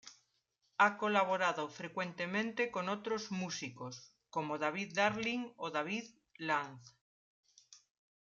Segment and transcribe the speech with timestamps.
[0.79, 6.95] Ha colaborado frecuentemente con otros músicos, como David Darling o David Lanz.